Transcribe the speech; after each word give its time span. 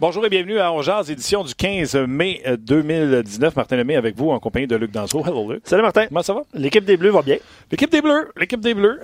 Bonjour 0.00 0.24
et 0.24 0.30
bienvenue 0.30 0.58
à 0.58 0.72
Ongears, 0.72 1.10
édition 1.10 1.44
du 1.44 1.54
15 1.54 1.94
mai 2.08 2.42
2019. 2.58 3.54
Martin 3.54 3.76
Lemay 3.76 3.96
avec 3.96 4.16
vous 4.16 4.30
en 4.30 4.38
compagnie 4.38 4.66
de 4.66 4.76
Luc 4.76 4.90
Danseau. 4.92 5.22
Hello 5.26 5.52
Luc. 5.52 5.62
Salut 5.64 5.82
Martin. 5.82 6.06
Comment 6.06 6.22
ça 6.22 6.32
va? 6.32 6.42
L'équipe 6.54 6.84
des 6.84 6.96
Bleus 6.96 7.10
va 7.10 7.20
bien. 7.22 7.36
L'équipe 7.70 7.90
des 7.90 8.00
Bleus. 8.00 8.30
L'équipe 8.36 8.60
des 8.60 8.72
Bleus. 8.74 8.98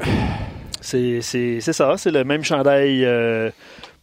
C'est 0.80 1.20
ça, 1.60 1.96
c'est 1.98 2.10
le 2.10 2.24
même 2.24 2.44
chandail 2.44 3.04
euh, 3.04 3.50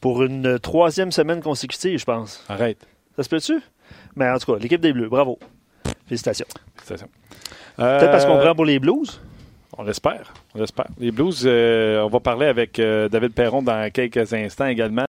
pour 0.01 0.21
une 0.23 0.59
troisième 0.59 1.11
semaine 1.11 1.41
consécutive, 1.41 1.97
je 1.99 2.05
pense. 2.05 2.43
Arrête. 2.47 2.85
Ça 3.15 3.23
se 3.23 3.29
peut-tu? 3.29 3.59
Mais 4.15 4.29
en 4.29 4.37
tout 4.37 4.53
cas, 4.53 4.59
l'équipe 4.59 4.81
des 4.81 4.93
Bleus, 4.93 5.09
bravo. 5.09 5.39
Félicitations. 6.07 6.45
Félicitations. 6.75 7.09
Peut-être 7.77 8.11
parce 8.11 8.25
qu'on 8.25 8.37
Euh, 8.37 8.41
prend 8.43 8.53
pour 8.55 8.65
les 8.65 8.77
Blues? 8.79 9.19
On 9.75 9.83
l'espère. 9.83 10.31
On 10.53 10.59
l'espère. 10.59 10.85
Les 10.99 11.09
Blues, 11.11 11.41
euh, 11.47 12.01
on 12.01 12.07
va 12.09 12.19
parler 12.19 12.45
avec 12.45 12.77
euh, 12.77 13.09
David 13.09 13.33
Perron 13.33 13.63
dans 13.63 13.89
quelques 13.91 14.31
instants 14.31 14.67
également. 14.67 15.01